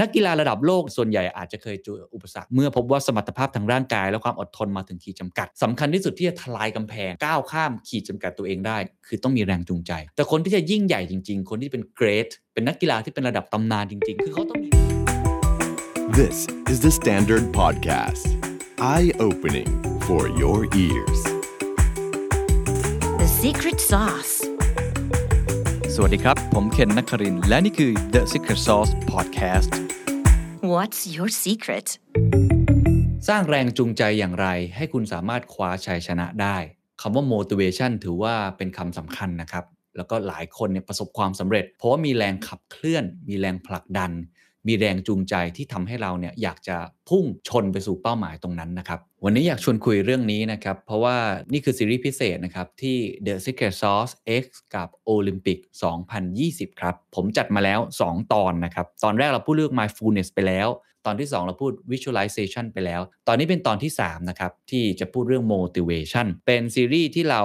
[0.00, 14.68] นักกีฬาระดับโลกส่วนใหญ่อาจจะเคยเจออุปสรรคเมื่อพบว่าสมรรถภาพทางร่างกาย และความอดทนมาถึงขีดจำกัดสำคัญที่สุดที่จะทลายกำแพงก้าวข้ามขีดจำกัดตัวเองได้ คือต้องมีแรงจูงใจ แต่คนที่จะยิ่งใหญ่จริง ๆ คนที่เป็นเกรดเป็นนักกีฬาที่เป็นระดับตำนานจริง ๆ คือเขาต้องมี
[16.20, 16.38] This
[16.72, 18.24] is the Standard Podcast.
[18.94, 19.70] Eye opening
[20.06, 21.20] for your ears.
[23.20, 24.34] The secret sauce.
[25.94, 29.72] สวัสดีครับ ผมเคนนักครินทร์และนี่คือ The Secret Sauce Podcast
[30.62, 31.86] What's your secret?
[33.28, 36.56] สร้างแรงจูงใจอย่างไร ให้คุณสามารถคว้าชัยชนะได้
[37.00, 39.64] คำว่า motivation ถือว่าเป็นคำสำคัญนะครับ
[39.96, 44.10] แล้วก็หลายคนเนี่ยประสบความสำเร็จ เพราะว่ามีแรงขับเคลื่อน มีแรงผลักดัน
[44.68, 46.76] มีแรงจูงใจที่ทำให้เราเนี่ยอยากจะ
[47.08, 51.16] พุ่งชนไปสู่เป้าหมายตรงนั้นนะครับ วันนี้อยากชวนคุยเรื่องนี้นะครับ เพราะว่า
[51.52, 55.58] นี่คือซีรีส์พิเศษนะครับ ที่ The Secret Sauce X กับ Olympic
[56.18, 60.68] 2020 ครับ ผมจัดมาแล้ว 2 ตอนนะครับ ตอนแรกเราพูดเรื่อง mindfulness ไปแล้ว
[61.06, 67.42] ตอนที่ 2 เราพูด visualization ไปแล้ว ตอนนี้เป็นตอนที่ 3 นะครับ ที่จะพูดเรื่อง motivation เป็นซีรีส์ที่เรา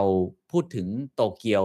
[0.54, 1.62] พูดถึงโตเกียว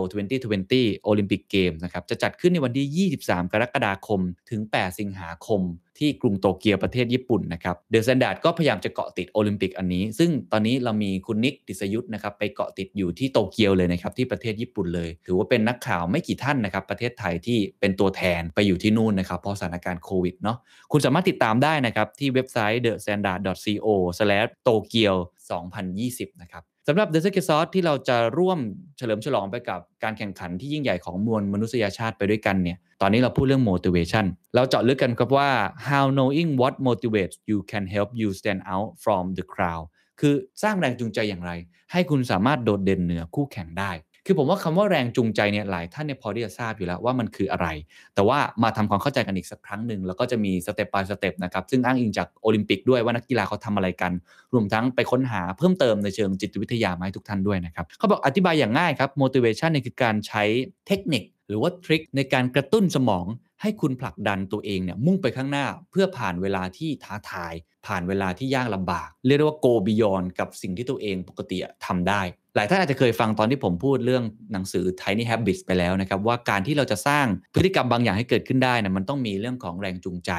[0.51, 5.61] 2020 Olympic Games นะครับ จะจัดขึ้นในวันที่ 23 กรกฎาคม ถึง 8 สิงหาคม
[5.99, 20.57] ที่กรุงโตเกียวประเทศญี่ปุ่นนะครับ เดอะแ a นดาร์ดก็พยายามจะเกาะติดโอลิมปิกอันนี้ ซึ่งตอนนี้เรามีคุณนิกดิษยุทธ์นะครับ ไปเกาะติดอยู่ที่โตเกียวเลยนะครับ ที่ประเทศญี่ปุ่นเลย ถือว่าเป็นนักข่าวไม่กี่ท่านนะครับ ประเทศไทยที่เป็นตัวแทนไปอยู่ที่นู่นนะครับเพราะสถานการณ์โควิดเนาะ
[20.93, 25.13] คุณสามารถติดตามได้นะครับที่เว็บไซต์ thestandard.co/tokyo
[25.77, 28.59] 2020 นะครับ สำหรับ The Secret Sauce ที่เราจะร่วม
[28.99, 35.51] เฉลิมฉลองไปกับการแข่งขันที่ยิ่งใหญ่ของมวลมนุษยชาติไปด้วยกันเนี่ยตอนนี้เราพูดเรื่อง motivation เราเจาะลึกกันครับว่า
[35.89, 39.85] how knowing what motivates you can help you stand out from the crowd
[40.21, 41.53] คือสร้างแรงจูงใจอย่างไร
[41.93, 43.91] ให้คุณสามารถโดดเด่นเหนือคู่แข่งได้
[44.31, 47.67] คือผมว่าคำว่าแรงจูงใจเนี่ยหลายท่านเนี่ยพอที่จะทราบอยู่แล้วว่ามันคืออะไร
[48.15, 54.13] แต่ว่ามาทำความเข้าใจกันอีกสักครั้งหนึ่งแล้วก็จะมีสเต็ป by สเต็ปนะครับซึ่งอ้างอิงจากโอลิมปิกด้วยว่านักกีฬาเขาทำอะไรกัน
[54.53, 60.45] รวมทั้งไปค้นหาเพิ่มเติมในเชิงจิตวิทยามาให้ทุกท่านด้วยนะครับเขาบอกอธิบายอย่างง่ายครับ motivation เนี่ยคือการใช้
[60.87, 63.27] เทคนิค หรือว่าทริคในการกระตุ้นสมอง
[63.63, 67.53] ให้คุณผลักดันตัวเองเนี่ยมุ่งไปข้างหน้าเพื่อผ่านเวลาที่ท้าทาย
[67.87, 72.21] ผ่านเวลาที่ยากลำบาก เรียกได้ว่า go beyond กับสิ่งที่ตัวเองปกติทำได้
[72.55, 80.31] หลายท่านอาจจะเคยฟังตอนที่ผมพูดเรื่องหนังสือ Tiny Habits ไปแล้วนะครับ ว่าการที่เราจะสร้างพฤติกรรมบางอย่างให้เกิดขึ้นได้นะมันต้องมีเรื่องของแรงจูงใจ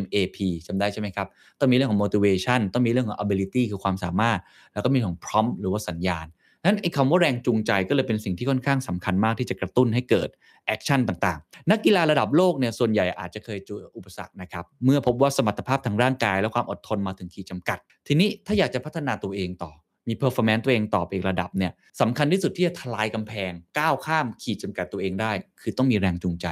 [0.00, 1.26] MAP จำได้ใช่ไหมครับ
[1.58, 4.38] ต้องมีเรื่องของ motivation ต้องมีเรื่องของ ability คือความสามารถ
[4.72, 6.26] แล้วก็มีของ prompt หรือว่าสัญญาณ
[6.64, 10.28] นั้นไอ้คำว่าแรงจูงใจก็เลยเป็นสิ่งที่ค่อนข้างสำคัญมากที่จะกระตุ้นให้เกิด
[10.66, 19.72] แอคชั่นต่างๆ นักกีฬาระดับโลกเนี่ยส่วนใหญ่อาจจะเคยเจออุปสรรคนะครับ เมื่อพบว่าสมรรถภาพทางร่างกาย และความอดทนมาถึงขีดจำกัด ทีนี้ถ้าอยากจะพัฒนาตัวเองต่อ
[20.08, 26.46] มี performance ตัวเองต่อไปอีกระดับเนี่ยสำคัญที่สุดที่จะทลายกำแพง ก้าวข้ามขีดจำกัดตัวเองได้ คือต้องมีแรงจูงใจ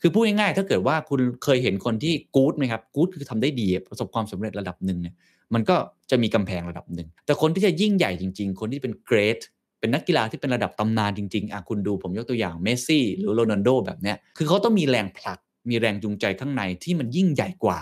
[0.00, 5.14] คือพูดง่ายๆถ้าเกิดว่าคุณเคยเห็นคนที่กู๊ดไหมครับกู๊ดคือทำได้ดีประสบความสำเร็จระดับหนึ่งเนี่ย
[5.54, 5.76] มันก็
[6.10, 9.40] จะมีกำแพงระดับหนึ่งแต่คนที่จะยิ่งใหญ่จริง ๆ คนที่เป็นเกรด
[9.84, 15.38] เป็นนักกีฬาที่เป็นระดับตำนานจริงๆอะคุณดูผมยกตัวอย่างเมสซี่หรือโรนัลโดแบบเนี้ยคือเขาต้องมีแรงผลัก
[15.70, 17.78] มีแรงจูงใจข้างในที่มันยิ่งใหญ่กว่า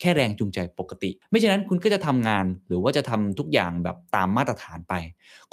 [0.00, 4.94] แค่แรงจูงใจปกติ ไม่ฉะนั้นคุณก็จะทำงานหรือว่าจะทำทุกอย่างแบบตามมาตรฐานไป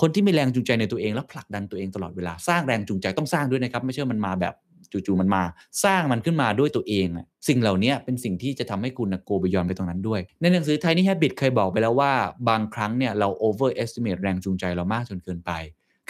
[0.02, 4.56] คนที่มีแรงจูงใจในตัวเองแล้วผลักดันตัวเองตลอดเวลาสร้างแรงจูงใจต้องสร้างด้วยนะครับ ไม่ใช่มันมาแบบ
[4.92, 5.44] จู่ๆมันมา
[5.84, 7.08] สร้างมันขึ้นมาด้วยตัวเอง
[7.48, 12.12] สิ่งเหล่านี้เป็นสิ่งที่จะทำให้คุณโกไปยอนไปตรงนั้นด้วย ในหนังสือ Tiny Habit เคยบอกไปแล้วว่า
[12.50, 15.52] บางครั้งเนี่ยเรา overestimate แรงจูงใจเรามากจนเกินไป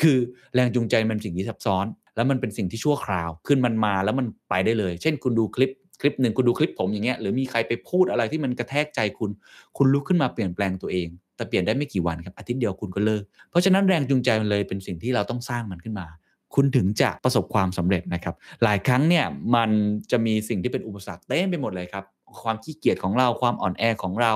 [0.01, 0.17] คือ
[0.55, 5.71] แรงจูงใจมันสิ่งที่ซับซ้อน แล้วมันเป็นสิ่งที่ชั่วคราว ขึ้นมันมาแล้วมันไปได้เลย เช่นคุณดูคลิป
[6.01, 9.29] คลิปหนึ่งคุณดูคลิปผมอย่างเงี้ยหรือมีใครไปพูดอะไรที่มันกระแทกใจคุณ
[9.77, 16.07] คุณลุกขึ้นมาเปลี่ยนแปลงตัวเอง แต่เปลี่ยนได้ไม่กี่วันครับอาทิตย์เดียวคุณก็เลิก เพราะฉะนั้นแรงจูงใจมันเลยเป็นสิ่งที่เราต้องสร้างมันขึ้นมา
[16.55, 19.25] คุณถึงจะประสบความสำเร็จนะครับ หลายครั้งเนี่ย
[19.55, 19.69] มัน
[20.11, 22.03] จะมีสิ่งที่เป็นอุปสรรคเต็มไปหมดเลยครับ
[22.43, 24.33] ความขี้เกียจของเราความอ่อนแอของเรา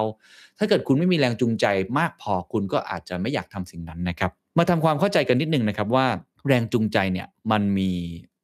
[0.57, 1.65] ถ้าเกิดคุณไม่มีแรงจูงใจ
[1.97, 6.05] มากพอคุณก็อาจจะไม่อยากทำสิ่งนั้นนะครับ มาทำความเข้าใจกันนิดนึงนะครับว่า
[6.47, 7.91] แรงจูงใจเนี่ยมันมี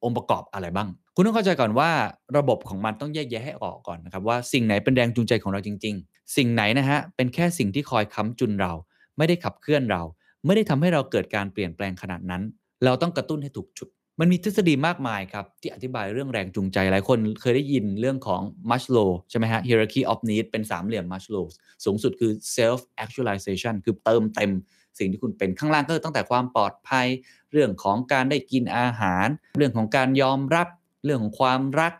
[0.04, 1.90] องค์ประกอบอะไรบ้าง คุณต้องเข้าใจก่อนว่า
[2.38, 8.74] ระบบของมันต้องแยกแยะให้ออกก่อนนะครับว่าสิ่งไหนเป็นแรงจูงใจของเราจริง ๆ สิ่งไหนนะฮะเป็นแค่สิ่งที่คอยค้ำจุนเรา
[9.18, 10.02] ไม่ได้ขับเคลื่อนเรา
[10.46, 12.42] ไม่ได้ทำให้เราเกิดการเปลี่ยนแปลงขนาดนั้น
[12.86, 13.90] เราต้องกระตุ้นให้ถูกจุด
[14.20, 21.46] มันมีทฤษฎีมากมายครับที่อธิบายเรื่องแรงจูงใจหลายคนเคยได้ยินเรื่องของ Maslow ใช่ไหมฮะ hierarchy of need เป็นสามเหลี่ยม Maslow
[21.86, 24.52] สูงสุดคือ self actualization คือเติมเต็ม
[25.00, 27.08] สิ่งที่คุณเป็นข้างล่างก็ตั้งแต่ความปลอดภัย
[27.52, 30.68] เรื่องของการได้กินอาหาร เรื่องของการยอมรับ
[31.06, 31.94] เรื่องของความรัก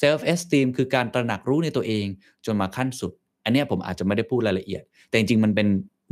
[0.00, 2.06] self esteem คือการตระหนักรู้ในตัวเอง
[2.44, 3.12] จนมาขั้นสุด
[3.44, 5.68] อันนี้ผมอาจจะไม่ได้พูดรายละเอียด แต่จริงๆมันเป็น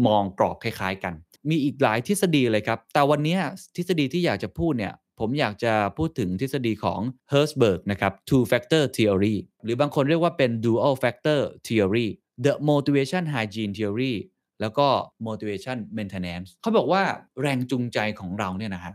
[0.06, 1.14] มองกรอบคล้ายๆ กัน
[1.50, 3.36] มีอีกหลายทฤษฎีเลยครับ แต่วันนี้
[3.76, 7.00] ทฤษฎีที่อยากจะพูดเนี่ยผมอยากจะพูดถึงทฤษฎีของ
[7.32, 12.08] Herzberg นะครับ two factor theory หรือบางคนเรียกว่าเป็น dual factor theory
[12.44, 14.14] the motivation hygiene theory
[14.60, 14.86] แล้วก็
[15.26, 17.02] motivation maintenance เขาบอกว่า
[17.40, 18.94] แรงจูงใจของเราเนี่ยนะฮะ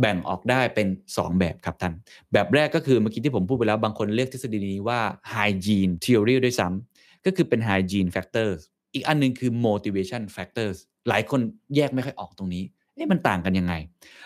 [0.00, 1.94] แบ่งออกได้เป็น 2 แบบครับท่าน
[2.32, 5.00] แบบแรกก็คือเมื่อกี้ที่ผมพูดไปแล้ว บางคนเรียกทฤษฎีนี้ว่า
[5.34, 8.60] hygiene theory ด้วยซ้ำก็คือเป็น hygiene factors
[8.94, 10.76] อีกอันหนึงคือ motivation factors
[11.08, 11.40] หลายคน
[11.76, 12.64] แยกไม่ค่อยออกตรงนี้
[12.94, 13.74] เอ๊ะมันต่างกันยังไง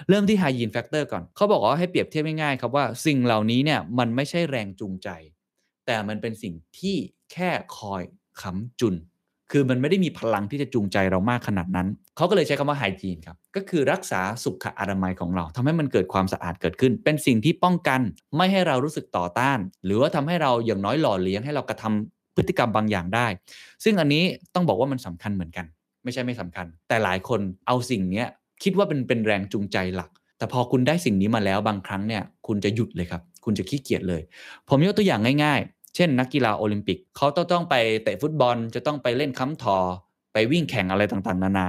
[0.08, 5.08] เริ่มที่ hygiene factor ก่อน เขาบอกว่าให้เปรียบเทียบง่ายๆครับว่าสิ่งเหล่านี้เนี่ยมันไม่ใช่แรงจูงใจ
[5.87, 6.96] แต่มันเป็นสิ่งที่
[7.32, 8.02] แค่คอย
[8.40, 8.94] ค้ำจุน
[9.52, 18.00] คือมันไม่ได้มีพลังที่จะจูงใจเรามากขนาดนั้น เขาก็เลยใช้คำว่าไฮจีนครับ ก็คือรักษาสุขอนามัยของเราทำให้มันเกิดความสะอาดเกิดขึ้น เป็นสิ่งที่ป้องกัน
[18.37, 23.26] ไม่ให้เรารู้สึกต่อต้าน หรือว่าทำให้เราอย่างน้อยหล่อเลี้ยงให้เรากระทำพฤติกรรมบางอย่างได้
[23.84, 24.22] ซึ่งอันนี้
[24.54, 25.66] ต้องบอกว่ามันสำคัญเหมือนกัน
[26.04, 28.25] ไม่ใช่ไม่สำคัญ แต่หลายคนเอาสิ่งนี้
[28.62, 34.22] คิดว่าเป็นเป็นแรงจูงใจหลัก แต่พอคุณได้สิ่งนี้มาแล้วบางครั้งเนี่ยคุณจะหยุดเลยครับ คุณจะขี้เกียจเลย
[34.69, 39.79] ผมยกตัวอย่างง่ายๆ เช่น นักกีฬาโอลิมปิกเขาต้องต้องไปเตะฟุตบอล จะต้องไปเล่นค้ำถ่อ
[40.33, 41.69] ไปวิ่งแข่งอะไรต่างๆ นานา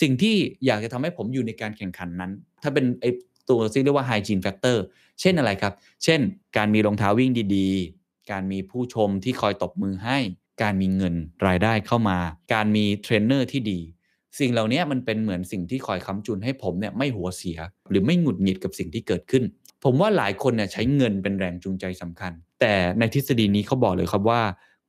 [0.00, 0.36] สิ่งที่
[0.66, 2.32] อยากจะทำให้ผมอยู่ในการแข่งขันนั้น
[2.62, 3.04] ถ้าเป็นไอ
[3.50, 4.76] ตัวที่เรียกว่า hygiene factor
[5.20, 5.72] เช่นอะไรครับ
[6.04, 6.20] เช่น
[6.56, 10.18] การมีรองเท้าวิ่งดีๆ การมีผู้ชมที่คอยตบมือให้
[10.62, 11.14] การมีเงิน
[11.46, 12.18] รายได้เข้ามา
[12.54, 13.78] การมีเทรนเนอร์ที่ดี
[14.38, 17.58] สิ่งเหล่านี้มันเป็นเหมือนสิ่งที่คอยค้ำจุนให้ผมเนี่ยไม่หัวเสีย
[17.90, 19.44] หรือไม่หงุดหงิดกับสิ่งที่เกิดขึ้น
[19.84, 24.40] ผมว่าหลายคนเนี่ยใช้เงินเป็นแรงจูงใจสำคัญ แต่ในทฤษฎีนี้เขาบอกเลยครับว่า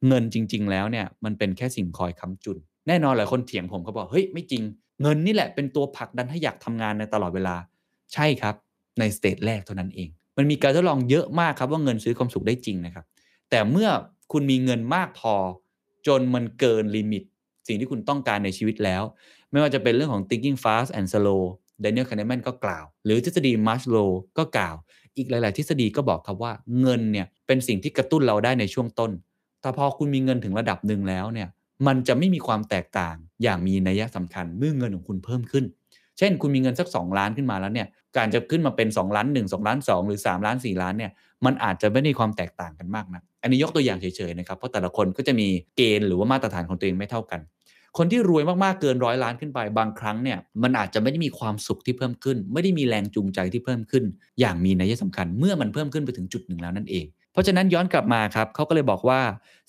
[0.08, 2.58] เงินจริง ๆ แล้วเนี่ยมันเป็นแค่สิ่งคอยค้ำจุน
[2.88, 4.64] แน่นอนหลายคนเถียงผมเขาบอกเฮ้ยไม่จริง
[5.02, 7.56] เงินนี่แหละเป็นตัวผลักดันให้อยากทำงานในตลอดเวลา
[8.14, 8.56] ใช่ครับ
[9.00, 13.06] ใน stage แรกเท่านั้นเอง มันมีการทดลองเยอะมากครับว่าเงินซื้อความสุขได้จริงนะครับ
[13.50, 13.90] แต่เมื่อ
[14.32, 15.34] คุณมีเงินมากพอ
[16.08, 17.24] จนมันเกิน limit
[17.68, 19.04] สิ่งที่คุณต้องการในชีวิตแล้ว
[19.52, 21.44] ไม่ว่าจะเป็นเรื่องของ thinking fast and slow
[21.84, 24.76] Daniel Kahneman ก็กล่าว หรือทฤษฎี Maslow ก็กล่าว
[25.18, 26.52] อีกหลาย ๆ ทฤษฎีก็บอกครับว่า
[26.82, 29.12] เงินเนี่ยเป็นสิ่งที่กระตุ้นเราได้ในช่วงต้น
[29.62, 31.48] แต่พอคุณมีเงินถึงระดับหนึ่งแล้วเนี่ย
[31.88, 35.66] มันจะไม่มีความแตกต่างอย่างมีนัยสำคัญเมื่อเงินของคุณเพิ่มขึ้น
[36.18, 37.88] เช่น คุณมีเงินสัก 2 ล้านขึ้นมาแล้วเนี่ย
[38.18, 41.12] การจะขึ้นมาเป็น 2 ล้าน 1 2 ล้าน 2 หรือ 3 ล้าน 4 ล้านเนี่ย
[41.46, 47.42] มันอาจจะไม่ได้ความแตกต่างกันมากนะอันนี้ยกตัวอย่างเฉย ๆ นะครับ เพราะแต่ละคนก็จะมีเกณฑ์หรือว่ามาตรฐานของตัวเองไม่เท่ากัน
[47.98, 54.04] คนที่รวยมากๆเกินร้อยล้านขึ้นไปบางครั้งเนี่ยมันอาจจะไม่ได้มีความสุขที่เพิ่มขึ้น ไม่ได้มีแรงจูงใจที่เพิ่มขึ้น
[54.40, 59.22] อย่างมีนัยสำคัญเมื่อมันเพิ่มขึ้นไปถึงจุดหนึ่งแล้วนั่นเอง เพราะฉะนั้นย้อนกลับมาครับเขาก็เลยบอกว่า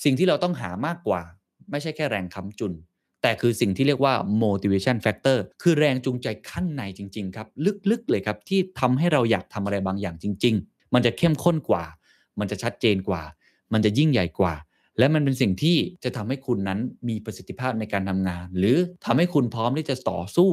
[0.05, 1.23] สิ่งที่เราต้องหามากกว่า
[1.71, 2.73] ไม่ใช่แค่แรงค้ำจุน
[3.23, 7.47] แต่คือสิ่งที่เรียกว่า motivation factor คือแรงจูงใจข้างในจริงๆครับ
[7.91, 11.85] ลึกๆเลยครับที่ทำให้เราอยากทำอะไรบางอย่างจริง ๆ มันจะเข้มข้นกว่า
[12.39, 13.23] มันจะชัดเจนกว่า
[13.73, 14.55] มันจะยิ่งใหญ่กว่า
[14.99, 16.79] และมันเป็นสิ่งที่จะทำให้คุณนั้น
[17.09, 20.51] มีประสิทธิภาพในการทำงาน หรือทำให้คุณพร้อมที่จะต่อสู้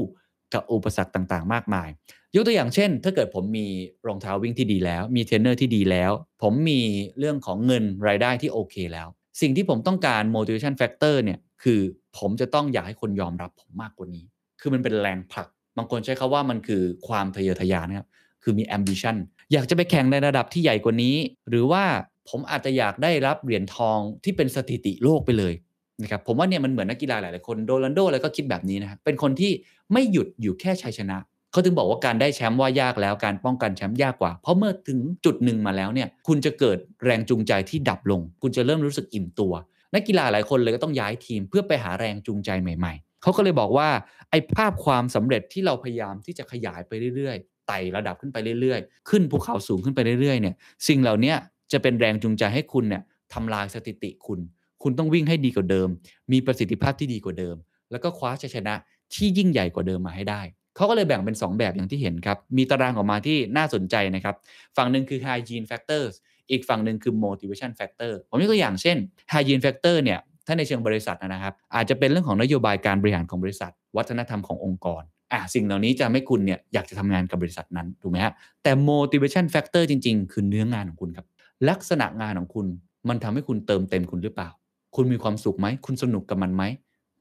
[0.54, 1.90] กับอุปสรรคต่างๆ มากมาย
[2.36, 3.68] ยกตัวอย่างเช่น ถ้าเกิดผมมี
[4.08, 6.12] รองเท้าวิ่งที่ดีแล้ว มีเทรนเนอร์ที่ดีแล้ว
[6.42, 6.82] ผมมี
[7.20, 9.08] เรื่องของเงินรายได้ที่โอเคแล้ว
[9.42, 11.80] สิ่งที่ผมต้องการ motivation factor เนี่ยคือ
[12.18, 14.26] ผมจะต้องอยากให้คนยอมรับผมมากกว่านี้
[14.62, 18.08] คือมันเป็นแรงผลัก บางคนใช้คำว่ามันคือความทะเยอทะยานนะครับ
[18.44, 19.16] คือมี ambition
[19.54, 21.16] อยากจะไปแข่งในระดับที่ใหญ่กว่านี้
[21.50, 21.84] หรือว่า
[22.30, 25.54] ผมอาจจะอยากได้รับเหรียญทองที่เป็นสถิติโลกไปเลย
[26.02, 29.52] นะครับผมว่าเนี่ยมันเหมือนนักกีฬาหลายๆคนโดนัลโดอะไรก็คิดแบบนี้นะครับเป็นคนที่
[29.94, 31.18] ไม่หยุดอยู่แค่ชัยชนะ
[31.52, 39.54] เขาถึงบอกว่าการได้แชมป์ว่ายากแล้วการป้องกันแชมป์ยากกว่า เพราะเมื่อถึงจุดหนึ่งมาแล้วเนี่ยคุณจะเกิดแรงจูงใจที่ดับลง คุณจะเริ่มรู้สึกอิ่มตัว
[39.94, 43.90] นักกีฬาหลายคนเลยก็ต้องย้ายทีมเพื่อไปหาแรงจูงใจใหม่ ๆ เขาก็เลยบอกว่า
[44.30, 50.56] ไอ้ภาพความสำเร็จที่เราพยายามที่จะขยายไปเรื่อยๆไต่ระดับขึ้นไปเรื่อยๆ ขึ้นภูเขาสูงขึ้นไปเรื่อยๆเนี่ย
[50.88, 51.34] สิ่งเหล่านี้
[51.72, 53.04] จะเป็นแรงจูงใจให้คุณเนี่ย
[53.34, 54.40] ทำลายสถิติคุณ
[54.84, 55.90] คุณต้องวิ่งให้ดีกว่าเดิม
[56.32, 57.56] มีประสิทธิภาพที่ดีกว่าเดิม
[57.92, 58.74] แล้วก็คว้าชัยชนะ
[59.14, 60.42] ที่ยิ่งใหญ่กว่าเดิมมาให้ได้
[60.76, 64.36] เขาก็เลยแบ่งเป็น 2 แบบอย่างที่เห็นครับ มีตารางออกมาที่น่าสนใจนะครับ
[64.78, 66.14] ฝั่งหนึ่งคือ hygiene factors
[66.52, 68.98] อีกฝั่งหนึ่งคือ motivation factor ผมยกตัวอย่างเช่น
[69.32, 75.04] hygiene factor เนี่ยถ้าในเชิงบริษัทนะครับ อาจจะเป็นเรื่องของนโยบายการบริหารของบริษัท วัฒนธรรมขององค์กร
[75.34, 81.26] อะสิ่งเหล่านี้จะให้คุณเนี่ยอยากจะทำงานกับบริษัทนั้นถูกไหมฮะแต่ motivation factor จริง ๆ คือเนื้องานของคุณครับ
[81.70, 82.68] ลักษณะงานของคุณ
[83.10, 84.50] มันทำให้คุณเติมเต็มคุณหรือเปล่า
[84.96, 86.64] คุณมีความสุขไหม คุณสนุกกับมันไหม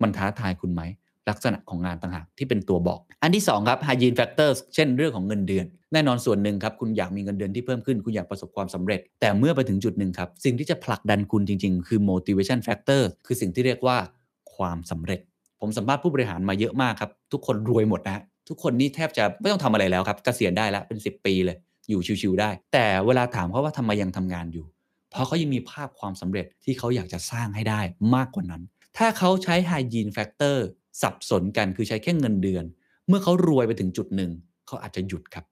[0.03, 0.83] มันท้าทายคุณไหม
[1.31, 13.97] ลักษณะของงานต่างหากที่เป็นตัวบอก อันที่2ครับ hygiene factors เช่นเรื่องของเงินเดือน แน่นอนส่วนหนึ่งครับ คุณอยากมีเงินเดือนที่เพิ่มขึ้น คุณอยากประสบความสำเร็จ แต่เมื่อไปถึงจุดหนึ่งครับ สิ่งที่จะผลักดันคุณจริง ๆ คือ motivation factor คือสิ่งที่เรียกว่า
[14.55, 15.21] ความสำเร็จ
[15.61, 21.57] ผมสัมภาษณ์ผู้บริหารมาเยอะมากครับ ทุกคนรวยหมดนะทุกคนนี่แทบจะไม่ต้องทำอะไรแล้วครับเกษียณได้แล้วเป็น 10 ปีเลย
[21.89, 24.67] อยู่ชิวๆได้ แต่เวลาถามเขาว่าทำไมยังทำงานอยู่
[25.11, 27.81] เพราะเขายังมีภาพความสำเร็จที่เขาอยากจะสร้างให้ได้
[28.15, 28.63] มากกว่านั้น
[28.99, 30.57] ถ้าเขาใช้ hygiene factor
[31.03, 32.65] สับสนกันคือใช้แค่เงินเดือน
[33.09, 34.31] เมื่อเขารวยไปถึงจุดหนึ่ง
[34.67, 35.45] เขาอาจจะหยุดครับ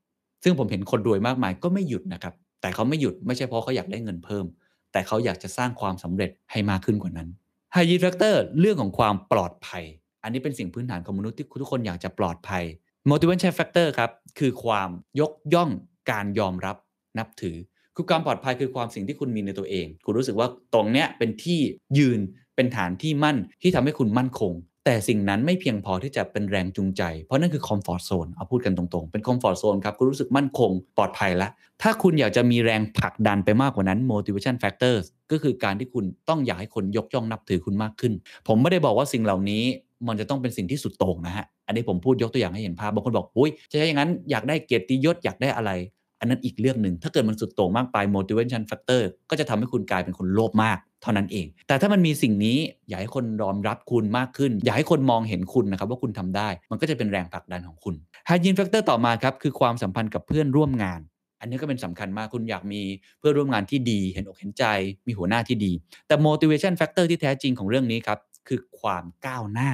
[0.45, 4.45] ซึ่งผมเห็นคนรวยมากมายก็ไม่หยุดนะครับแต่เขาไม่หยุดไม่ใช่เพราะเขาอยากได้เงินเพิ่ม
[4.93, 7.29] แต่เขาอยากจะสร้างความสำเร็จให้มากขึ้นกว่านั้น
[7.75, 9.85] Hygiene Factor เรื่องของความปลอดภัย
[10.23, 12.65] อันนี้เป็นสิ่งพื้นฐานของมนุษย์ที่ทุกคนอยากจะปลอดภัย
[13.11, 15.71] Motivation Factor ครับ คือความยกย่อง
[16.11, 16.77] การยอมรับ
[17.19, 17.57] นับถือ
[17.97, 21.61] คือความปลอดภัยคือความสิ่งที่คุณมีในตัวเอง คุณรู้สึกว่าตรงเนี้ยเป็นที่
[21.99, 22.21] ยืน
[22.57, 24.53] เป็นฐานที่มั่นที่ทำให้คุณมั่นคง
[24.87, 31.51] แต่สิ่งนั้นไม่เพียงพอที่จะเป็นแรงจูงใจ เพราะนั่นคือ comfort zone เอาพูดกันตรงๆ เป็น comfort zone ครับคุณรู้สึกมั่นคงปลอดภัยแล้ว
[31.83, 38.13] ถ้าคุณอยากจะมีแรงผลักดันไปมากกว่านั้น motivation factors ก็คือการที่คุณต้องอยากให้คนยกย่องนับถือคุณมากขึ้น
[38.49, 39.63] ผมไม่ได้บอกว่าสิ่งเหล่านี้
[40.09, 45.73] มันจะต้องเป็นสิ่งที่สุดโต่งนะฮะ อันนี้ผมพูดยกตัวอย่างให้เห็นภาพ บางคนบอกอุ้ยจะใช่อย่างนั้นอยากได้เกียรติยศอยากได้อะไร
[46.21, 52.57] อันนั้นอีกเรื่องหนึ่ง ถ้าเกิดมันสุดโต่งมากไป motivation factor ก็จะทำให้คุณกลายเป็นคนโลภมากเท่านั้นเอง แต่ถ้ามันมีสิ่งนี้
[52.89, 57.95] อยากให้คนยอมรับคุณมากขึ้น อยากให้คนมองเห็นคุณนะครับว่าคุณทำได้ มันก็จะเป็นแรงผลักดันของคุณ
[58.29, 61.01] hygiene factor ต่อมาครับคือความสัมพันธ์กับเพื่อนร่วมงาน
[61.41, 62.81] อันนี้ก็เป็นสำคัญมากคุณอยากมี
[63.19, 64.65] เพื่อนร่วมงานที่ดี เห็นอกเห็นใจ
[65.07, 65.73] มีหัวหน้าที่ดี
[66.07, 68.19] แต่ motivation factor ที่แท้จริงของเรื่องนี้ครับ
[68.49, 69.71] คือความก้าวหน้า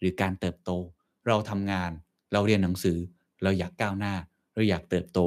[0.00, 0.70] หรือการเติบโต
[1.26, 1.90] เราทำงาน
[2.32, 2.98] เราเรียนหนังสือ
[3.42, 4.14] เราอยากก้าวหน้า
[4.54, 5.18] เราอยากเติบโต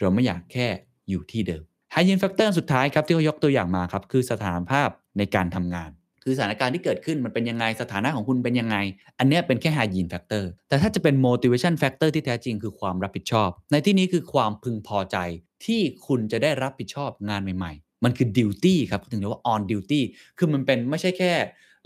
[0.00, 0.68] เราไม่อยากแค่
[1.08, 1.62] อยู่ที่เดิม
[1.94, 4.88] hygiene factor สุดท้ายครับที่เขายกตัวอย่างมาครับคือสถานภาพ
[5.18, 5.90] ในการทำงาน
[6.26, 8.76] คือสถานการณ์ที่เกิดขึ้นมันเป็นยังไงสถานะของคุณเป็นยังไง
[9.18, 15.16] อันนี้เป็นแค่ hygiene factor แต่ถ้าจะเป็น motivation factor ที่แท้จริงคือความรับผิดชอบ ในที่นี้คือความพึงพอใจ
[15.64, 20.00] ที่คุณจะได้รับผิดชอบงานใหม่ๆ มันคือ duty ครับถึงเรียกว่า on duty
[20.38, 21.32] คือมันเป็นไม่ใช่แค่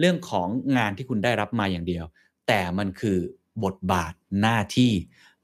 [0.00, 2.04] เรื่องของงานที่คุณได้รับมาอย่างเดียว
[2.48, 3.18] แต่มันคือ
[3.64, 4.92] บทบาทหน้าที่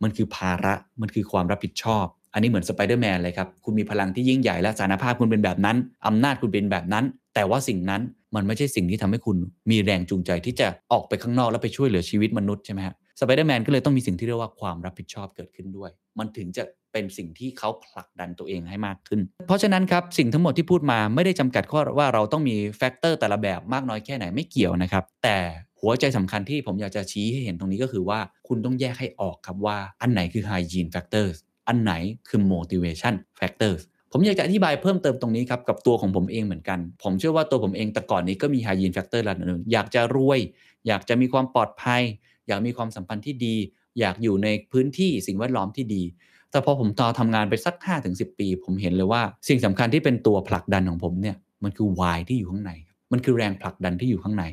[0.02, 8.02] มันคือภาระมันคือความรับผิดชอบ อันนี้เหมือนสไปเดอร์แมนเลยครับ คุณมีพลังที่ยิ่งใหญ่และสรรพภาพคุณเป็นแบบนั้น อำนาจคุณเป็นแบบนั้น แต่ว่าสิ่งนั้น
[8.34, 9.36] มันไม่ใช่สิ่งที่ทำให้คุณ
[9.70, 25.36] มีแรงจูงใจที่จะออกไปข้างนอกแล้วไปช่วยเหลือชีวิตมนุษย์ใช่ไหมฮะสไปเดอร์แมนก็เลยต้องมีสิ่งที่เรียกว่าความรับผิดชอบเกิดขึ้นด้วย มันถึงจะเป็นสิ่งที่เขาผลักดันตัวเองให้มากขึ้น เพราะฉะนั้นครับ สิ่งทั้งหมดที่พูดมาไม่ได้จำกัดความว่าเราต้องมี factor แต่ละแบบมากน้อยแค่ไหนไม่เกี่ยวนะครับ แต่
[25.84, 31.36] หัวใจสำคัญที่ผมอยากจะชี้ให้เห็นตรงนี้ก็คือว่าคุณต้องแยกให้ออกครับว่าอันไหนคือ hygiene factors
[31.68, 31.92] อันไหน
[32.28, 33.80] คือ motivation factors
[34.12, 40.40] ผมอยากจะอธิบายเพิ่มเติมตรงนี้ครับ กับตัวของผมเองเหมือนกัน ผมเชื่อว่าตัวผมเองแต่ก่อนนี้ก็มี hygiene factor ระดับหนึ่งอยากจะรวย
[40.86, 42.02] อยากจะมีความปลอดภัย
[42.48, 43.56] อยากมีความสัมพันธ์ที่ดี
[44.00, 46.02] อยากอยู่ในพื้นที่สิ่งแวดล้อมที่ดี
[46.50, 47.74] แต่พอผมต่อทำงานไปสัก
[48.08, 52.72] 5-10 ปี ผมเห็นเลยว่า สิ่งสำคัญที่เป็นตัวผลักดันของผมเนี่ยมันคือ why ที่อยู่ข้างใน
[53.14, 54.44] มันคือแรงผลักดันที่อยู่ข้างใน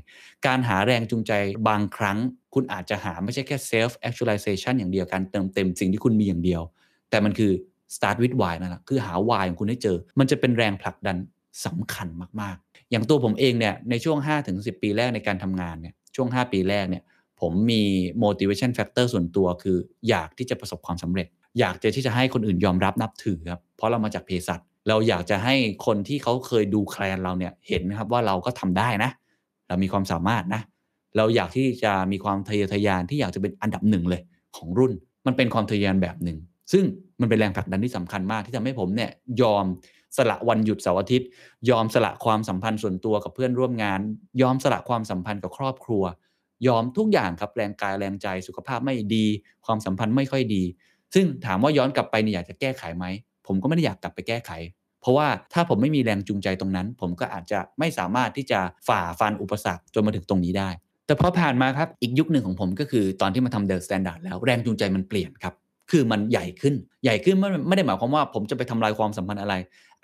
[0.48, 1.32] การหาแรงจูงใจ
[1.68, 2.18] บางครั้ง
[2.53, 6.62] คุณอาจจะหาไม่ใช่แค่ self actualization อย่างเดียวการเติมเต็มสิ่งที่คุณมีอย่างเดียว
[7.10, 7.51] แต่มันคือ
[7.96, 11.18] start with why นั่นแหละคือหา why ของคุณให้เจอ มันจะเป็นแรงผลักดัน
[11.65, 12.08] สำคัญ
[12.41, 14.18] มากๆ อย่างตัวผมเองเนี่ยในช่วง
[14.51, 17.03] 5-10 ปีแรกในการทำงานเนี่ยช่วง 5 ปีแรกเนี่ย
[17.41, 17.84] ผมมี
[18.24, 19.77] motivation factor ส่วนตัวคือ
[20.10, 21.27] อยากที่จะประสบความสำเร็จ
[21.60, 29.12] อยากจะที่จะให้คนอื่นยอมรับนับถือครับเพราะเรามาจากเภสัช เราอยากจะให้คนที่เขาเคยดูแคลนเราเนี่ยเห็นนะครับว่าเราก็ทำได้นะ
[29.68, 30.62] เรามีความสามารถนะ
[31.18, 34.22] เราอยากที่จะมีความทะเยอทะยานที่อยากจะเป็นอันดับหนึ่งเลย
[34.58, 34.92] ของรุ่น
[35.26, 36.38] มันเป็นความทะเยอทะยานแบบหนึ่ง
[36.72, 36.84] ซึ่ง
[37.22, 39.12] มันเป็นแรงผลักดันที่สำคัญมากที่ทำให้ผมเนี่ย
[39.42, 39.66] ยอม
[40.18, 41.28] สละวันหยุดเสาร์อาทิตย์
[41.70, 44.00] ยอมสละความสัมพันธ์ส่วนตัวกับเพื่อนร่วมงาน
[44.42, 46.04] ยอมสละความสัมพันธ์กับครอบครัว
[46.68, 49.26] ยอมทุกอย่างครับแรงกายแรงใจสุขภาพไม่ดี
[49.66, 50.64] ความสัมพันธ์ไม่ค่อยดี
[51.14, 53.06] ซึ่งถามว่าย้อนกลับไปเนี่ยอยากจะแก้ไขไหม
[53.48, 54.51] ผมก็ไม่ได้อยากกลับไปแก้ไข
[55.01, 60.69] เพราะว่าถ้าผมไม่มีแรงจูงใจตรงนั้น ผมก็อาจจะไม่สามารถที่จะฝ่าฟันอุปสรรคจนมาถึงตรงนี้ได้
[61.07, 65.53] แต่พอผ่านมาครับอีกยุคหนึ่งของผมก็คือตอนที่มาทำ The Standard แล้วแรงจูงใจมันเปลี่ยนครับ
[65.91, 69.55] คือมันใหญ่ขึ้น ใหญ่ขึ้นไม่ไม่ได้หมายความว่าผมจะไปทำลายความสัมพันธ์อะไร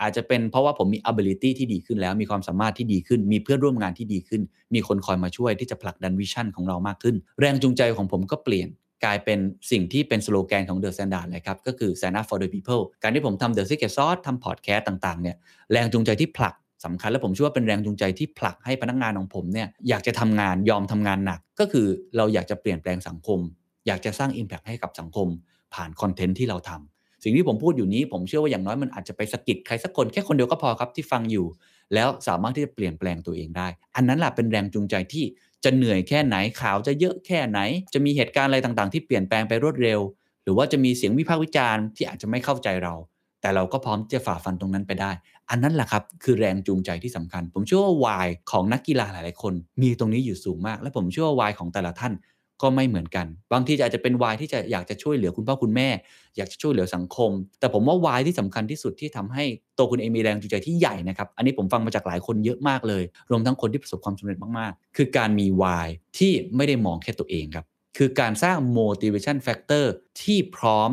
[0.02, 4.42] อาจจะเป็นเพราะว่าผมมี ability ที่ดีขึ้นแล้ว มีความสามารถที่ดีขึ้น มีเพื่อนร่วมงานที่ดีขึ้น
[4.74, 8.70] มีคนคอยมาช่วยที่จะผลักดัน vision ของเรามากขึ้น แรงจูงใจของผมก็เปลี่ยน
[9.04, 9.40] กลายเป็น
[9.72, 15.36] สิ่งที่เป็นสโลแกนของ The Standard เลยครับ ก็คือ Stand up for the people การที่ผมทำ The Secret Sauce ทำพอดแคสต์ต่างๆเนี่ย
[15.72, 16.54] แรงจูงใจที่ผลัก
[16.86, 21.88] สำคัญและผมเชื่อว่าเป็นแรงจูงใจที่ผลักให้พนักงานของผมเนี่ยอยากจะทำงานยอมทำงานหนัก ก็คือ
[22.18, 23.40] เราอยากจะเปลี่ยนแปลงสังคม
[23.88, 25.28] อยากจะสร้าง Impact ให้กับสังคม
[25.74, 31.46] ผ่านคอนเทนต์ที่เราทำสิ่งที่ผมพูดอยู่นี้ผมเชื่อว่าอย่างน้อยมันอาจจะไปสะกิดใครสักคนแค่คนเดียวก็พอครับที่ฟังอยู่
[31.94, 35.26] แล้วสามารถที่จะเปลี่ยนแปลงตัวเองได้ อันนั้นแหละเป็นแรงจูงใจที่
[35.64, 37.60] จะเหนื่อยแค่ไหนข่าวจะเยอะแค่ไหน
[37.94, 40.00] จะมีเหตุการณ์อะไรต่างๆ ที่เปลี่ยนแปลงไปรวดเร็ว
[40.44, 42.94] หรือว่าจะมีเสียงวิพากษ์วิจารณ์ที่อาจจะไม่เข้าใจเรา
[43.42, 45.12] แต่เราก็พร้อมจะฝ่าฟันตรงนั้นไปได้
[45.50, 52.14] อันนั้นแหละครับคือแรงจูงใจที่สำคัญ ผมเชื่อว่าวายของนักกีฬาหลายๆคน มีตรงนี้อยู่สูงมาก และผมเชื่อว่าวายของแต่ละท่าน
[52.62, 55.90] ก็ไม่เหมือนกัน บางทีอาจจะเป็นวายที่จะอยากจะช่วยเหลือคุณพ่อคุณแม่
[56.38, 59.44] อยากจะช่วยเหลือสังคม แต่ผมว่าวายที่สำคัญที่สุดที่ทำให้
[59.78, 67.66] ตัวคุณเองมีแรงจูงใจที่ใหญ่นะครับอันนี้ผมฟังมาจากหลายคนเยอะมากเลย รวมทั้งคนที่ประสบความสำเร็จมากๆ คือการมีวายที่ไม่ได้มองแค่ตัวเองครับ
[67.98, 69.86] คือการสร้าง motivation factor
[70.22, 70.90] ที่พร้อม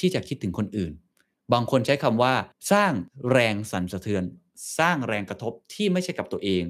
[0.00, 0.92] ที่จะคิดถึงคนอื่น
[1.52, 2.34] บางคนใช้คำว่า
[2.72, 2.92] สร้าง
[3.30, 4.24] แรงสั่นสะเทือน
[4.78, 6.64] สร้างแรงกระทบที่ไม่ใช่กับตัวเอง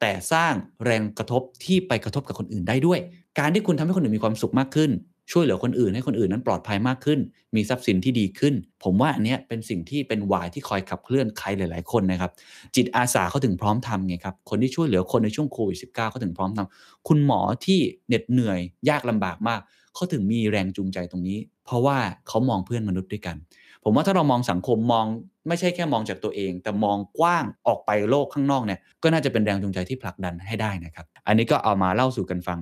[0.00, 0.52] แต่สร้าง
[0.84, 3.00] แรงกระทบที่ไปกระทบกับคนอื่นได้ด้วย
[3.38, 4.90] การที่คุณทำให้คนอื่นมีความสุขมากขึ้น
[5.32, 7.18] ช่วยเหลือคนอื่นให้คนอื่นนั้นปลอดภัยมากขึ้น
[7.54, 8.54] มีทรัพย์สินที่ดีขึ้น
[8.84, 12.30] ผมว่าอันเนี้ยเป็นสิ่งที่เป็นวายที่คอยขับเคลื่อนใครหลาย ๆ คนนะครับ
[12.76, 17.78] จิตอาสาเขาถึงพร้อมทำไงครับ คนที่ช่วยเหลือคนในช่วงโควิด -19 เขาถึงพร้อมทำคุณหมอที่
[18.08, 19.60] เหน็ดเหนื่อยยากลำบากมาก
[19.94, 23.36] เขาถึงมีแรงจูงใจตรงนี้ เพราะว่าเขามองเพื่อนมนุษย์ด้วยกัน
[23.84, 25.06] ผมว่าถ้าเรามองสังคมมอง
[25.48, 32.58] ไม่ใช่แค่มองจากตัวเอง แต่มองกว้างออกไปโลกข้างนอกเนี่ยก็น่าจะเป็นแรงจูงใจที่ผลักดันให้ได้นะครับ อันนี้ก็เอามาเล่าสู่กันฟัง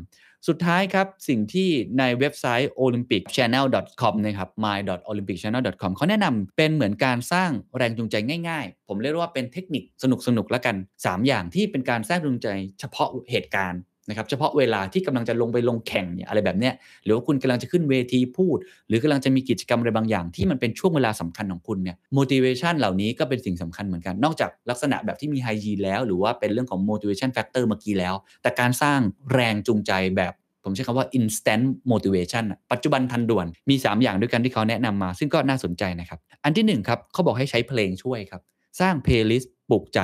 [0.48, 8.14] สุดท้ายครับ สิ่งที่ในเว็บไซต์ olympicchannel.com นะครับ my.olympicchannel.com เขาแนะนำเป็นเหมือนการสร้างแรงจูงใจ
[8.48, 10.04] ง่าย ๆ ผมเรียกว่าเป็นเทคนิคส
[10.36, 12.48] นุกๆแล้วกัน 3 อย่างที่เป็นการสร้างแรงจูงใจ
[12.80, 18.58] เฉพาะเหตุการณ์ นะครับเฉพาะเวลาที่กำลังจะลงไปลงแข่งเนี่ยอะไรแบบเนี้ยหรือว่าคุณกำลังจะขึ้นเวทีพูด
[18.88, 29.00] หรือกำลังจะมีกิจกรรมอะไรบางอย่าง ที่มันเป็นช่วงเวลาสำคัญของคุณเนี่ย motivation เหล่านี้ก็เป็นสิ่งสำคัญเหมือนกัน นอกจากลักษณะแบบที่มี high yield แล้ว หรือว่าเป็นเรื่องของ motivation factor เมื่อกี้แล้ว แต่การสร้าง
[29.32, 30.34] แรงจูงใจแบบ
[30.64, 38.42] ผมใช้คำว่า instant motivation ปัจจุบันทันด่วน มี 3 อย่างด้วยกันที่เขาแนะนำมา ซึ่งก็น่าสนใจนะครับ อันที่1ครับเขาบอกให้ใช้เพลงช่วยครับ
[38.80, 40.00] สร้าง playlist ปลุกใจ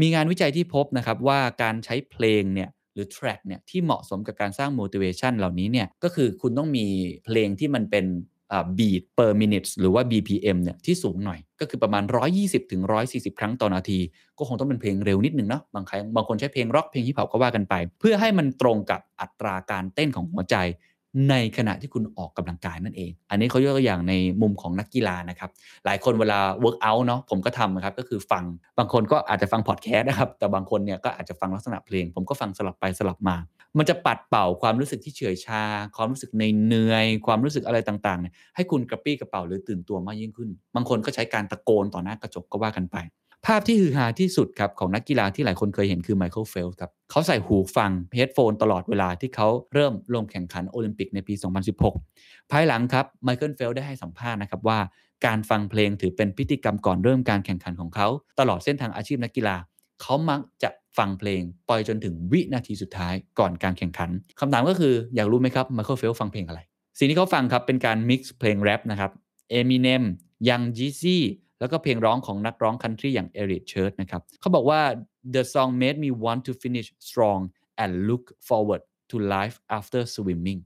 [0.00, 6.86] มีงานวิจัยที่พบนะครับว่าการใช้เพลงเนี่ย หรือ track เนี่ยที่เหมาะสมกับการสร้าง motivation เหล่านี้เนี่ยก็คือคุณต้องมี
[7.24, 8.06] เพลงที่มันเป็น
[8.78, 12.04] beat per minute หรือว่า BPM เนี่ยที่สูงหน่อย ก็คือประมาณ
[12.38, 13.98] 120ถึง140 ครั้งต่อนาที
[14.38, 20.56] ก็คงต้องเป็นเพลงเร็วนิดนึงเนาะบางครั้งบางคนใช้เพลงร็อกเพลงฮิปฮอปก็ว่ากันไป เพื่อให้มันตรงกับอัตราการเต้นของหัวใจ
[21.30, 25.50] ในขณะที่คุณออกกำลังกายนั่นเอง อันนี้เขายกตัวอย่างในมุมของนักกีฬานะครับ
[25.84, 28.44] หลายคนเวลา work out เนาะผมก็ทำนะครับ ก็คือฟัง
[28.78, 33.36] บางคนก็อาจจะฟังพอดแคสต์นะครับ แต่บางคนเนี่ยก็อาจจะฟังลักษณะเพลง ผมก็ฟังสลับไปสลับมา
[33.78, 35.62] มันจะปัดเป่าความรู้สึกที่เฉื่อยชา
[35.96, 42.96] ความรู้สึกในเหนื่อยความรู้สึกอะไรต่างๆเนี่ยให้คุณกระปรี้กระเปร่าหรือตื่นตัวมากยิ่งขึ้น บางคนก็ใช้การตะโกนต่อหน้ากระจกก็ว่ากันไป
[43.46, 51.34] ภาพที่ฮือฮาที่สุดครับของนักกีฬาที่หลายคนเคยเห็นคือไมเคิลเฟลปส์ครับเขาใส่หูฟัง headphone ตลอดเวลาที่เขาเริ่มลงแข่งขันโอลิมปิกในปี
[51.92, 54.78] 2016 ภายหลังครับไมเคิลเฟลปส์ได้ให้สัมภาษณ์นะครับว่า
[55.26, 58.08] การฟังเพลงถือเป็นพิธีกรรมก่อนเริ่มการแข่งขันของเขา
[58.40, 59.56] ตลอดเส้นทางอาชีพนักกีฬา
[60.00, 66.60] เขามักจะฟังเพลงปล่อยจนถึงวินาทีสุดท้ายก่อนการแข่งขันคำถามก็คืออยากรู้ไหมครับไมเคิลเฟลปส์ฟังเพลงอะไร
[66.98, 69.10] สิ่งที่เขาฟังครับเป็นการ mix เพลงแรปนะครับ
[69.50, 70.02] Eminem,
[70.48, 71.22] Young Jeezy
[71.60, 74.80] แล้วก็เพลงร้องของนักร้องคันทรีอย่าง Eric Church นะครับเขาบอกว่า
[75.34, 77.40] the song made me want to finish strong
[77.82, 80.60] and look forward to life after swimming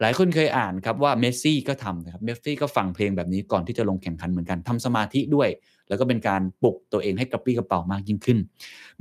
[0.00, 5.48] หลายคนเคยอ่านครับว่าเมสซี่ก็ทำนะครับเมสซี่ก็ฟังเพลงแบบนี้ก่อนที่จะลงแข่งขันเหมือนกันทำสมาธิด้วย
[5.88, 8.38] แล้วก็เป็นการปลุกตัวเองให้กระปรี้กระเป๋ามากยิ่งขึ้น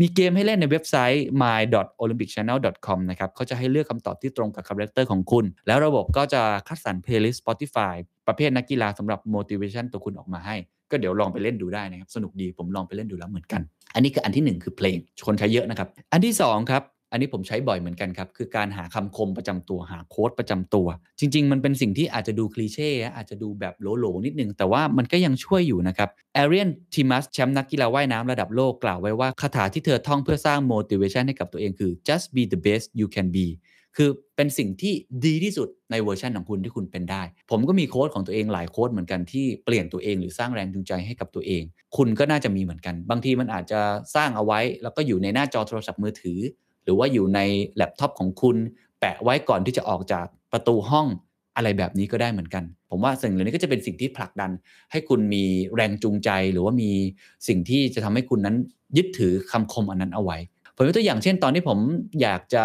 [0.02, 7.94] มีเกมให้เล่นในเว็บไซต์ my.olympicchannel.com นะครับเขาจะให้เลือกคำตอบที่ตรงกับ character ของคุณ แล้วระบบก็จะคัดสรร playlist Spotify
[8.28, 10.56] ประเภทนักกีฬาสำหรับ motivation ตัวคุณออกมาให้
[10.91, 13.62] ก็เดี๋ยวลองไปเล่นดูได้นะครับสนุกดีผมลองไปเล่นดูแล้วเหมือนกัน
[13.93, 20.88] อันนี้คืออันที่ 1 คือเพลงคนใช้เยอะนะครับ อันที่ 2 ครับ อันนี้ผมใช้บ่อยเหมือนกันครับ คือการหาคำคมประจำตัวหา quote ประจำตัว
[21.19, 32.86] จริง ๆ มันเป็นสิ่งที่อาจจะดู cliché อาจจะดูแบบโหลๆนิดนึง แต่ว่ามันก็ยังช่วยอยู่นะครับ Ariarne Titmus แชมป์นักกีฬาว่ายน้ำระดับโลกกล่าวไว้ว่าคาถาที่เธอท่องเพื่อสร้าง motivation ให้กับตัวเองคือ just be the best
[33.00, 33.48] you can be
[33.98, 34.94] คือเป็นสิ่งที่
[35.26, 41.64] ดีที่สุดในเวอร์ชันของคุณที่คุณเป็นได้ ผมก็มีโค้ดของตัวเองหลายโค้ดเหมือนกันที่เปลี่ยนตัวเองหรือสร้างแรงจูงใจให้กับตัวเอง
[41.98, 43.80] คุณก็น่าจะมีเหมือนกัน บางทีมันอาจจะ
[44.16, 46.40] สร้างเอาไว้ แล้วก็อยู่ในหน้าจอโทรศัพท์มือถือ
[46.84, 47.40] หรือว่าอยู่ใน
[47.76, 48.58] แล็ปท็อปของคุณ
[49.00, 51.08] แปะไว้ก่อนที่จะออกจากประตูห้อง
[51.56, 54.52] อะไรแบบนี้ก็ได้เหมือนกัน ผมว่าสิ่งเหล่านี้ก็จะเป็นสิ่งที่ผลักดัน
[54.92, 55.44] ให้คุณมี
[55.76, 56.92] แรงจูงใจหรือว่ามี
[57.48, 58.56] สิ่งที่จะทำให้คุณนั้น
[58.98, 60.38] ยึดถือคำคมอันนั้นเอาไว้
[60.76, 61.80] ผมยกตัวอย่างเช่นตอนที่ผม
[62.22, 62.64] อยากจะ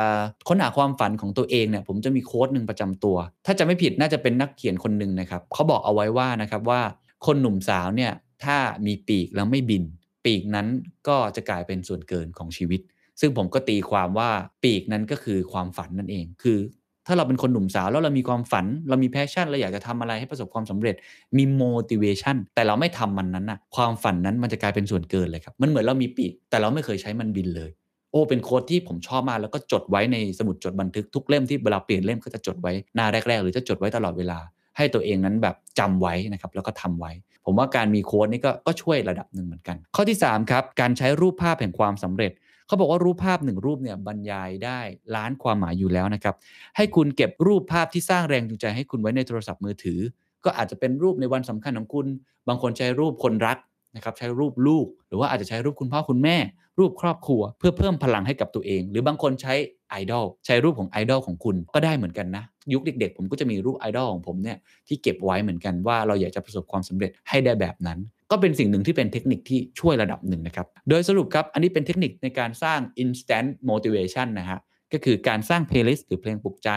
[0.49, 3.17] ค้นหาความฝันของตัวเองเนี่ยผมจะมี quote หนึ่งประจำตัว
[3.47, 6.81] ถ้าจะไม่ผิดน่าจะเป็นนักเขียนคนหนึ่งนะครับเขาบอกเอาไว้ว่านะครับว่า
[7.27, 8.13] คนหนุ่มสาวเนี่ย
[8.45, 9.83] ถ้ามีปีกแล้วไม่บิน
[10.25, 10.67] ปีกนั้น
[11.09, 12.81] ก็จะกลายเป็นส่วนเกินของชีวิต
[13.21, 14.31] ซึ่งผมก็ตีความว่า
[14.65, 16.59] ปีกนั้นก็คือความฝันนั่นเอง คือ
[17.07, 20.95] ถ้าเราเป็นคนหนุ่มสาวแล้วเรามีความฝัน เรามี passion เราอยากจะทำอะไรให้ประสบความสำเร็จ
[21.37, 27.71] มี motivation แต่เราไม่ทำมันนั้นนะความฝันนั้นมันจะกลายเป็นส่วนเกินเลยครับมันเหมือนเรามีปีก แต่เราไม่เคยใช้มันบินเลย
[28.11, 34.39] โอ้เป็นโค้ดที่ผมชอบมากแล้วก็จดไว้ในสมุดจดบันทึกทุกเล่มที่เวลาเปลี่ยนเล่มก็จะจดไว้หน้าแรก ๆ หรือจะจดไว้ตลอดเวลา
[34.77, 37.13] ให้ตัวเองนั้นแบบจำไว้นะครับแล้วก็ทำไว้
[37.45, 42.33] ผมว่าการมีโค้ดนี่ก็ก็ช่วยระดับหนึ่งเหมือนกัน ข้อที่3ครับการใช้รูปภาพแห่งความสำเร็จ
[42.67, 44.81] เขาบอกว่ารูปภาพหนึ่งรูปเนี่ยบรรยายได้
[45.17, 46.35] ล้านความหมายอยู่แล้วนะครับ
[46.77, 50.01] ให้คุณเก็บรูปภาพที่สร้างแรงจูงใจให้คุณไว้ในโทรศัพท์มือถือ
[50.45, 52.07] ก็อาจจะเป็นรูปในวันสำคัญของคุณ
[52.49, 53.59] บางคนใช้รูปคนรัก
[53.97, 56.37] นะครับใช้รูปลูก หรือว่าอาจจะใช้รูปคุณพ่อคุณแม่
[56.79, 59.55] รูปครอบครัว เพื่อเพิ่มพลังให้กับตัวเอง หรือบางคนใช้
[59.91, 67.99] ไอดอลใช้รูปของไอดอลของคุณก็ได้เหมือนกันนะ ยุคเด็ก ๆ ผมก็จะมีรูปไอดอลของผมเนี่ยที่เก็บไว้เหมือนกันว่าเราอยากจะประสบความสำเร็จให้ได้แบบนั้น
[68.31, 74.59] ก็เป็นสิ่งหนึ่งที่เป็นเทคนิคที่ช่วยระดับหนึ่งนะครับโดยสรุปครับอันนี้เป็นเทคนิคในการสร้าง instant motivation นะฮะ
[74.93, 76.71] ก็คือการสร้าง playlist หรือเพลงปลุกใจ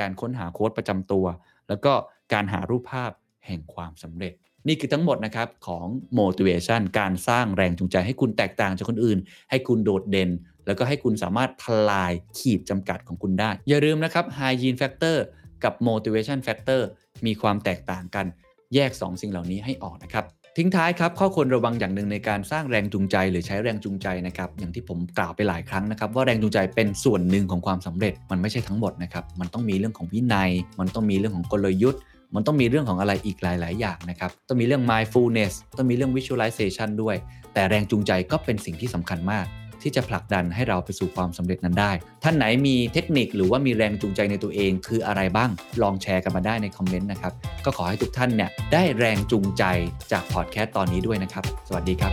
[0.00, 1.24] การค้นหาโค้ดประจำตัว
[1.68, 1.92] แล้วก็
[2.32, 3.12] การหารูปภาพ
[3.46, 4.34] แห่งความสำเร็จ
[4.66, 5.86] นี่คือทั้งหมดนะครับของ
[6.20, 9.18] motivation การสร้างแรงจูงใจให้คุณแตกต่างจากคนอื่น
[9.50, 10.30] ให้คุณโดดเด่น
[10.66, 15.16] แล้วก็ให้คุณสามารถทลายขีดจำกัดของคุณได้ อย่าลืมนะครับ hygiene factor
[15.64, 16.80] กับ motivation factor
[17.26, 18.26] มีความแตกต่างกัน
[18.74, 32.00] แยก 2 สิ่งเหล่านี้ให้ออกนะครับ ทิ้งท้ายครับข้อควรระวังอย่างหนึ่งในการสร้างแรงจูงใจ หรือใช้แรงจูงใจนะครับอย่างที่ผมกล่าวไปหลายครั้งนะครับว่าแรงจูงใจเป็นส่วนหนึ่งของความสำเร็จ มันไม่ใช่ทั้งหมดนะครับมันต้องมีเรื่องของวินัย มันต้องมีเรื่องของกลยุทธ์
[32.34, 37.16] มันต้องมีเรื่องของอะไรอีกหลาย ๆ อย่างนะครับ ต้องมีเรื่อง mindfulness ต้องมีเรื่อง visualization ด้วย
[37.54, 39.46] แต่แรงจูงใจก็เป็นสิ่งที่สำคัญมาก
[39.82, 45.50] ที่จะผลักดันให้เราไปสู่ความสำเร็จนั้นได้ ท่านไหนมีเทคนิคหรือว่ามีแรงจูงใจในตัวเอง คืออะไรบ้าง
[45.82, 47.32] ลองแชร์กันมาได้ในคอมเมนต์นะครับ
[47.64, 49.64] ก็ขอให้ทุกท่านเนี่ยได้แรงจูงใจ
[50.12, 52.12] จากพอดแคสต์ตอนนี้ด้วยนะครับ สวัสดีครับ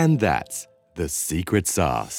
[0.00, 0.56] And that's
[1.00, 2.18] the secret sauce.